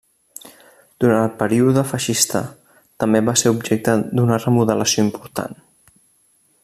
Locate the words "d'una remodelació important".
4.07-5.59